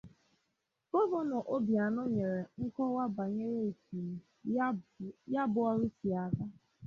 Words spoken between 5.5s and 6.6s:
bụ ọrụ si aga